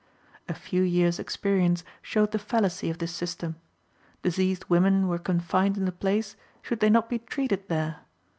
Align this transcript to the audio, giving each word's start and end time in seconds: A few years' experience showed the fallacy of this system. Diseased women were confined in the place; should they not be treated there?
A 0.49 0.55
few 0.55 0.81
years' 0.81 1.19
experience 1.19 1.83
showed 2.01 2.31
the 2.31 2.39
fallacy 2.39 2.89
of 2.89 2.97
this 2.97 3.13
system. 3.13 3.57
Diseased 4.23 4.65
women 4.67 5.07
were 5.07 5.19
confined 5.19 5.77
in 5.77 5.85
the 5.85 5.91
place; 5.91 6.35
should 6.63 6.79
they 6.79 6.89
not 6.89 7.07
be 7.07 7.19
treated 7.19 7.69
there? 7.69 7.97